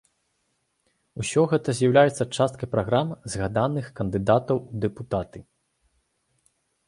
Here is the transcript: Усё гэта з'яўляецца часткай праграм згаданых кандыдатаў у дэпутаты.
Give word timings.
Усё 1.23 1.41
гэта 1.51 1.69
з'яўляецца 1.79 2.23
часткай 2.37 2.67
праграм 2.75 3.07
згаданых 3.35 3.85
кандыдатаў 4.01 4.57
у 4.69 4.83
дэпутаты. 4.87 5.39